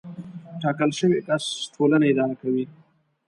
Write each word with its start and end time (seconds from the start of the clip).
ټاکل 0.61 0.89
شوی 0.99 1.19
کس 1.27 1.43
ټولنه 1.73 2.05
اداره 2.11 2.35
کوي. 2.41 2.65